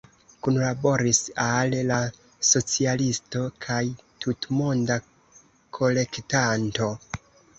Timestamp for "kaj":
3.67-3.81